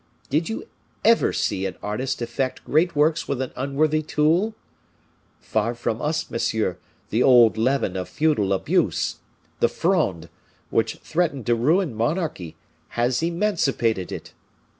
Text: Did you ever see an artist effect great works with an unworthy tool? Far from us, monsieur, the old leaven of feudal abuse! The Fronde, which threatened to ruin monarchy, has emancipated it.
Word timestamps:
Did 0.31 0.49
you 0.49 0.67
ever 1.05 1.31
see 1.31 1.67
an 1.67 1.75
artist 1.83 2.23
effect 2.23 2.65
great 2.65 2.95
works 2.95 3.27
with 3.27 3.39
an 3.39 3.51
unworthy 3.55 4.01
tool? 4.01 4.55
Far 5.39 5.75
from 5.75 6.01
us, 6.01 6.31
monsieur, 6.31 6.79
the 7.11 7.21
old 7.21 7.55
leaven 7.55 7.95
of 7.95 8.09
feudal 8.09 8.51
abuse! 8.51 9.17
The 9.59 9.69
Fronde, 9.69 10.27
which 10.71 10.95
threatened 10.95 11.45
to 11.45 11.53
ruin 11.53 11.93
monarchy, 11.93 12.55
has 12.97 13.21
emancipated 13.21 14.11
it. 14.11 14.33